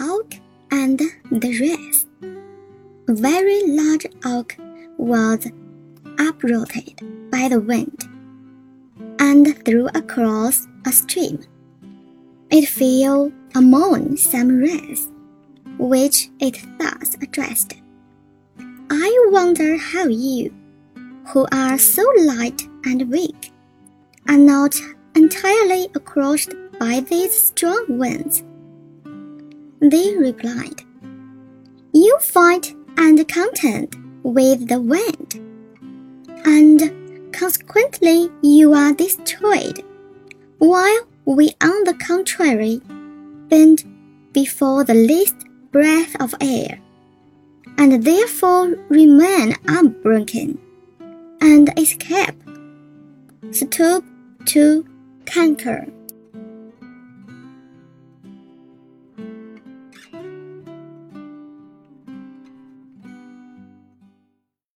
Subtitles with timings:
[0.00, 0.34] oak
[0.70, 2.08] and the rest.
[3.08, 4.56] A very large oak
[4.96, 5.46] was
[6.18, 7.00] uprooted
[7.30, 8.08] by the wind
[9.18, 11.38] and threw across a stream.
[12.50, 15.08] It fell among some reeds,
[15.78, 17.74] which it thus addressed.
[18.90, 20.52] I wonder how you,
[21.26, 23.52] who are so light and weak,
[24.28, 24.74] are not
[25.14, 28.42] entirely crushed by these strong winds.
[29.80, 30.82] They replied,
[31.92, 35.34] You fight and contend with the wind,
[36.44, 39.84] and consequently you are destroyed,
[40.58, 42.80] while we, on the contrary,
[43.48, 43.84] bend
[44.32, 45.36] before the least
[45.70, 46.80] breath of air,
[47.76, 50.58] and therefore remain unbroken,
[51.40, 52.34] and escape.
[53.52, 54.04] Stoop
[54.46, 54.84] to
[55.24, 55.86] conquer.